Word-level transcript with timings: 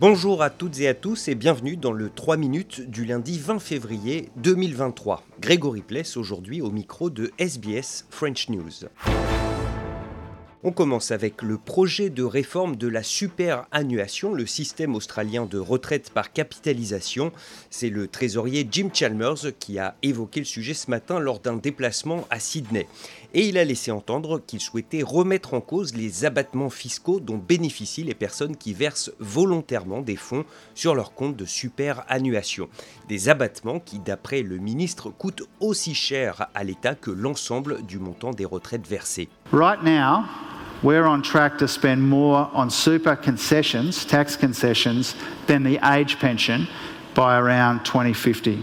Bonjour 0.00 0.42
à 0.42 0.50
toutes 0.50 0.80
et 0.80 0.88
à 0.88 0.94
tous 0.94 1.28
et 1.28 1.36
bienvenue 1.36 1.76
dans 1.76 1.92
le 1.92 2.10
3 2.10 2.36
minutes 2.36 2.80
du 2.80 3.04
lundi 3.04 3.38
20 3.38 3.60
février 3.60 4.28
2023. 4.34 5.22
Grégory 5.40 5.82
Pless 5.82 6.16
aujourd'hui 6.16 6.60
au 6.60 6.72
micro 6.72 7.10
de 7.10 7.30
SBS 7.38 8.04
French 8.10 8.48
News. 8.48 8.88
On 10.66 10.72
commence 10.72 11.10
avec 11.10 11.42
le 11.42 11.58
projet 11.58 12.08
de 12.08 12.22
réforme 12.22 12.76
de 12.76 12.88
la 12.88 13.02
superannuation, 13.02 14.32
le 14.32 14.46
système 14.46 14.94
australien 14.94 15.44
de 15.44 15.58
retraite 15.58 16.08
par 16.08 16.32
capitalisation. 16.32 17.32
C'est 17.68 17.90
le 17.90 18.08
trésorier 18.08 18.66
Jim 18.70 18.88
Chalmers 18.90 19.52
qui 19.58 19.78
a 19.78 19.94
évoqué 20.02 20.40
le 20.40 20.46
sujet 20.46 20.72
ce 20.72 20.90
matin 20.90 21.18
lors 21.18 21.40
d'un 21.40 21.56
déplacement 21.56 22.26
à 22.30 22.40
Sydney. 22.40 22.88
Et 23.34 23.46
il 23.46 23.58
a 23.58 23.64
laissé 23.64 23.90
entendre 23.90 24.40
qu'il 24.46 24.58
souhaitait 24.58 25.02
remettre 25.02 25.52
en 25.52 25.60
cause 25.60 25.94
les 25.94 26.24
abattements 26.24 26.70
fiscaux 26.70 27.20
dont 27.20 27.36
bénéficient 27.36 28.04
les 28.04 28.14
personnes 28.14 28.56
qui 28.56 28.72
versent 28.72 29.12
volontairement 29.18 30.00
des 30.00 30.16
fonds 30.16 30.46
sur 30.74 30.94
leur 30.94 31.12
compte 31.12 31.36
de 31.36 31.44
superannuation. 31.44 32.70
Des 33.10 33.28
abattements 33.28 33.80
qui, 33.80 33.98
d'après 33.98 34.40
le 34.40 34.56
ministre, 34.56 35.10
coûtent 35.10 35.46
aussi 35.60 35.94
cher 35.94 36.46
à 36.54 36.64
l'État 36.64 36.94
que 36.94 37.10
l'ensemble 37.10 37.84
du 37.84 37.98
montant 37.98 38.30
des 38.30 38.46
retraites 38.46 38.86
versées. 38.88 39.28
We're 40.82 41.04
on 41.04 41.22
track 41.22 41.58
to 41.58 41.68
spend 41.68 42.02
more 42.02 42.50
on 42.52 42.70
super 42.70 43.16
concessions, 43.16 44.04
tax 44.04 44.36
concessions, 44.36 45.14
than 45.46 45.62
the 45.62 45.78
age 45.82 46.18
pension 46.18 46.68
by 47.14 47.38
around 47.38 47.84
2050. 47.84 48.62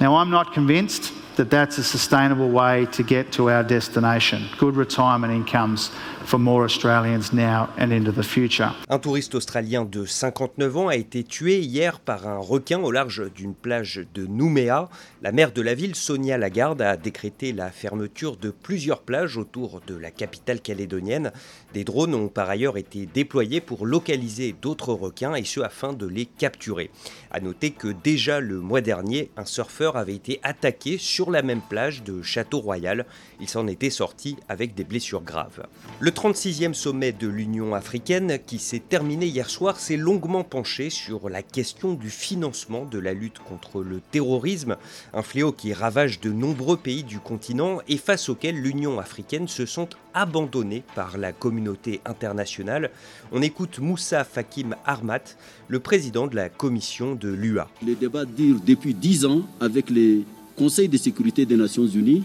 Now, 0.00 0.16
I'm 0.16 0.30
not 0.30 0.52
convinced 0.52 1.12
that 1.38 1.50
that's 1.50 1.78
a 1.78 1.84
sustainable 1.84 2.50
way 2.50 2.86
to 2.86 3.02
get 3.02 3.30
to 3.30 3.48
our 3.48 3.62
destination. 3.62 4.42
Good 4.58 4.76
retirement 4.76 5.32
incomes 5.32 5.90
for 6.24 6.38
more 6.38 6.64
Australians 6.64 7.32
now 7.32 7.68
and 7.78 7.90
into 7.90 8.12
the 8.12 8.22
future. 8.22 8.74
Un 8.90 8.98
touriste 8.98 9.34
australien 9.34 9.84
de 9.84 10.04
59 10.04 10.76
ans 10.76 10.88
a 10.88 10.96
été 10.96 11.24
tué 11.24 11.60
hier 11.60 12.00
par 12.00 12.26
un 12.26 12.36
requin 12.36 12.80
au 12.80 12.90
large 12.90 13.32
d'une 13.34 13.54
plage 13.54 14.02
de 14.14 14.26
Nouméa. 14.26 14.90
La 15.22 15.32
maire 15.32 15.52
de 15.52 15.62
la 15.62 15.74
ville, 15.74 15.94
Sonia 15.94 16.36
Lagarde, 16.36 16.82
a 16.82 16.96
décrété 16.96 17.52
la 17.52 17.70
fermeture 17.70 18.36
de 18.36 18.50
plusieurs 18.50 19.00
plages 19.00 19.38
autour 19.38 19.80
de 19.86 19.94
la 19.94 20.10
capitale 20.10 20.60
calédonienne. 20.60 21.32
Des 21.72 21.84
drones 21.84 22.14
ont 22.14 22.28
par 22.28 22.50
ailleurs 22.50 22.76
été 22.76 23.06
déployés 23.06 23.60
pour 23.60 23.86
localiser 23.86 24.54
d'autres 24.60 24.92
requins 24.92 25.34
et 25.34 25.44
ce 25.44 25.60
afin 25.60 25.92
de 25.92 26.06
les 26.06 26.26
capturer. 26.26 26.90
À 27.30 27.40
noter 27.40 27.70
que 27.70 27.88
déjà 27.88 28.40
le 28.40 28.60
mois 28.60 28.80
dernier, 28.80 29.30
un 29.36 29.44
surfeur 29.44 29.96
avait 29.96 30.14
été 30.14 30.40
attaqué 30.42 30.98
sur 30.98 31.27
la 31.30 31.42
même 31.42 31.60
plage 31.60 32.02
de 32.02 32.22
Château-Royal. 32.22 33.06
Il 33.40 33.48
s'en 33.48 33.66
était 33.66 33.90
sorti 33.90 34.36
avec 34.48 34.74
des 34.74 34.84
blessures 34.84 35.22
graves. 35.22 35.66
Le 36.00 36.10
36e 36.10 36.74
sommet 36.74 37.12
de 37.12 37.28
l'Union 37.28 37.74
africaine, 37.74 38.38
qui 38.46 38.58
s'est 38.58 38.78
terminé 38.78 39.26
hier 39.26 39.50
soir, 39.50 39.78
s'est 39.78 39.96
longuement 39.96 40.44
penché 40.44 40.90
sur 40.90 41.28
la 41.28 41.42
question 41.42 41.94
du 41.94 42.10
financement 42.10 42.84
de 42.84 42.98
la 42.98 43.12
lutte 43.12 43.38
contre 43.38 43.82
le 43.82 44.00
terrorisme, 44.00 44.76
un 45.12 45.22
fléau 45.22 45.52
qui 45.52 45.72
ravage 45.72 46.20
de 46.20 46.30
nombreux 46.30 46.76
pays 46.76 47.04
du 47.04 47.18
continent 47.18 47.78
et 47.88 47.96
face 47.96 48.28
auquel 48.28 48.56
l'Union 48.56 48.98
africaine 48.98 49.48
se 49.48 49.66
sent 49.66 49.88
abandonnée 50.14 50.82
par 50.94 51.18
la 51.18 51.32
communauté 51.32 52.00
internationale. 52.04 52.90
On 53.32 53.42
écoute 53.42 53.78
Moussa 53.78 54.24
Fakim 54.24 54.74
Armat, 54.84 55.36
le 55.68 55.80
président 55.80 56.26
de 56.26 56.36
la 56.36 56.48
commission 56.48 57.14
de 57.14 57.28
l'UA. 57.28 57.68
Les 57.84 57.94
débats 57.94 58.24
durent 58.24 58.60
depuis 58.64 58.94
dix 58.94 59.24
ans 59.24 59.42
avec 59.60 59.90
les 59.90 60.24
conseils 60.58 60.88
de 60.88 60.96
sécurité 60.96 61.46
des 61.46 61.56
Nations 61.56 61.86
Unies, 61.86 62.24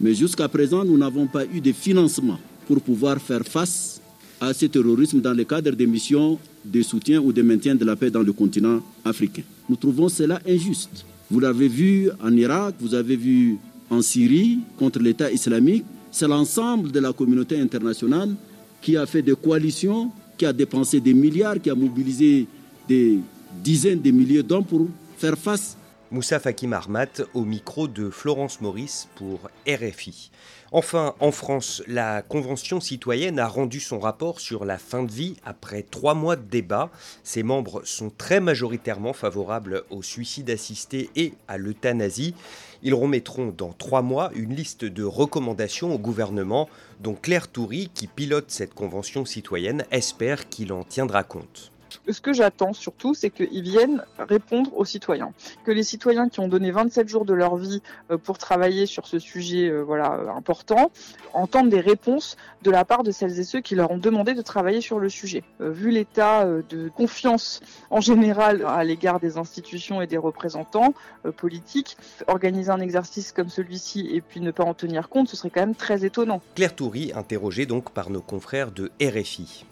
mais 0.00 0.14
jusqu'à 0.14 0.48
présent, 0.48 0.82
nous 0.82 0.96
n'avons 0.96 1.26
pas 1.26 1.44
eu 1.44 1.60
de 1.60 1.72
financement 1.72 2.38
pour 2.66 2.80
pouvoir 2.80 3.18
faire 3.20 3.44
face 3.44 4.00
à 4.40 4.52
ce 4.54 4.66
terrorisme 4.66 5.20
dans 5.20 5.34
le 5.34 5.44
cadre 5.44 5.72
des 5.72 5.86
missions 5.86 6.38
de 6.64 6.82
soutien 6.82 7.20
ou 7.20 7.32
de 7.32 7.42
maintien 7.42 7.74
de 7.74 7.84
la 7.84 7.94
paix 7.94 8.10
dans 8.10 8.22
le 8.22 8.32
continent 8.32 8.80
africain. 9.04 9.42
Nous 9.68 9.76
trouvons 9.76 10.08
cela 10.08 10.40
injuste. 10.48 11.04
Vous 11.30 11.38
l'avez 11.38 11.68
vu 11.68 12.10
en 12.22 12.32
Irak, 12.34 12.76
vous 12.80 12.94
avez 12.94 13.16
vu 13.16 13.58
en 13.90 14.00
Syrie 14.00 14.58
contre 14.78 14.98
l'État 14.98 15.30
islamique. 15.30 15.84
C'est 16.10 16.28
l'ensemble 16.28 16.90
de 16.90 17.00
la 17.00 17.12
communauté 17.12 17.60
internationale 17.60 18.34
qui 18.80 18.96
a 18.96 19.04
fait 19.06 19.22
des 19.22 19.34
coalitions, 19.34 20.10
qui 20.38 20.46
a 20.46 20.52
dépensé 20.52 21.00
des 21.00 21.14
milliards, 21.14 21.60
qui 21.60 21.70
a 21.70 21.74
mobilisé 21.74 22.46
des 22.88 23.18
dizaines 23.62 24.00
de 24.00 24.10
milliers 24.10 24.42
d'hommes 24.42 24.64
pour 24.64 24.88
faire 25.18 25.36
face 25.36 25.76
Moussa 26.12 26.38
Fakim 26.38 26.72
Armat 26.72 27.22
au 27.34 27.44
micro 27.44 27.88
de 27.88 28.10
Florence 28.10 28.60
Maurice 28.60 29.08
pour 29.16 29.50
RFI. 29.66 30.30
Enfin, 30.70 31.16
en 31.18 31.32
France, 31.32 31.82
la 31.88 32.22
Convention 32.22 32.80
citoyenne 32.80 33.40
a 33.40 33.48
rendu 33.48 33.80
son 33.80 33.98
rapport 33.98 34.38
sur 34.38 34.64
la 34.64 34.78
fin 34.78 35.02
de 35.02 35.10
vie 35.10 35.34
après 35.44 35.82
trois 35.82 36.14
mois 36.14 36.36
de 36.36 36.48
débat. 36.48 36.90
Ses 37.24 37.42
membres 37.42 37.82
sont 37.84 38.10
très 38.10 38.38
majoritairement 38.38 39.14
favorables 39.14 39.82
au 39.90 40.00
suicide 40.00 40.48
assisté 40.48 41.10
et 41.16 41.34
à 41.48 41.58
l'euthanasie. 41.58 42.36
Ils 42.84 42.94
remettront 42.94 43.52
dans 43.56 43.72
trois 43.72 44.02
mois 44.02 44.30
une 44.36 44.54
liste 44.54 44.84
de 44.84 45.02
recommandations 45.02 45.92
au 45.92 45.98
gouvernement 45.98 46.68
dont 47.00 47.14
Claire 47.14 47.48
Toury, 47.48 47.90
qui 47.92 48.06
pilote 48.06 48.52
cette 48.52 48.74
Convention 48.74 49.24
citoyenne, 49.24 49.84
espère 49.90 50.48
qu'il 50.48 50.72
en 50.72 50.84
tiendra 50.84 51.24
compte 51.24 51.72
ce 52.08 52.20
que 52.20 52.32
j'attends 52.32 52.72
surtout, 52.72 53.14
c'est 53.14 53.30
qu'ils 53.30 53.62
viennent 53.62 54.04
répondre 54.18 54.76
aux 54.76 54.84
citoyens. 54.84 55.32
Que 55.64 55.70
les 55.70 55.82
citoyens 55.82 56.28
qui 56.28 56.40
ont 56.40 56.48
donné 56.48 56.70
27 56.70 57.08
jours 57.08 57.24
de 57.24 57.34
leur 57.34 57.56
vie 57.56 57.82
euh, 58.10 58.18
pour 58.18 58.38
travailler 58.38 58.86
sur 58.86 59.06
ce 59.06 59.18
sujet 59.18 59.68
euh, 59.68 59.82
voilà, 59.82 60.14
euh, 60.14 60.28
important 60.28 60.90
entendent 61.32 61.68
des 61.68 61.80
réponses 61.80 62.36
de 62.62 62.70
la 62.70 62.84
part 62.84 63.02
de 63.02 63.10
celles 63.10 63.38
et 63.38 63.44
ceux 63.44 63.60
qui 63.60 63.74
leur 63.74 63.90
ont 63.90 63.98
demandé 63.98 64.34
de 64.34 64.42
travailler 64.42 64.80
sur 64.80 64.98
le 64.98 65.08
sujet. 65.08 65.42
Vu 65.60 65.90
l'état 65.90 66.46
de 66.46 66.88
confiance 66.88 67.60
en 67.90 68.00
général 68.00 68.64
à 68.66 68.82
l'égard 68.84 69.20
des 69.20 69.36
institutions 69.36 70.00
et 70.00 70.06
des 70.06 70.16
représentants 70.16 70.94
politiques, 71.36 71.96
organiser 72.26 72.70
un 72.70 72.80
exercice 72.80 73.32
comme 73.32 73.50
celui-ci 73.50 74.08
et 74.10 74.20
puis 74.20 74.40
ne 74.40 74.50
pas 74.50 74.64
en 74.64 74.74
tenir 74.74 75.08
compte, 75.08 75.28
ce 75.28 75.36
serait 75.36 75.50
quand 75.50 75.60
même 75.60 75.74
très 75.74 76.04
étonnant. 76.04 76.40
Claire 76.54 76.74
Toury, 76.74 77.12
interrogée 77.14 77.66
donc 77.66 77.90
par 77.90 78.10
nos 78.10 78.22
confrères 78.22 78.72
de 78.72 78.90
RFI. 79.00 79.66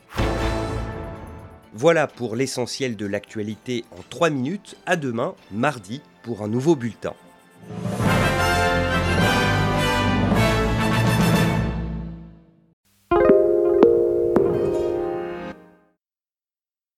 Voilà 1.76 2.06
pour 2.06 2.36
l'essentiel 2.36 2.94
de 2.94 3.04
l'actualité 3.04 3.84
en 3.90 4.02
3 4.08 4.30
minutes. 4.30 4.76
À 4.86 4.94
demain, 4.94 5.34
mardi, 5.50 6.02
pour 6.22 6.42
un 6.42 6.48
nouveau 6.48 6.76
bulletin. 6.76 7.14